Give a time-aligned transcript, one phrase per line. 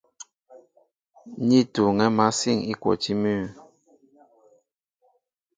[1.47, 3.47] Ní tuuŋɛ̄ másîn îkwotí mʉ́ʉ́.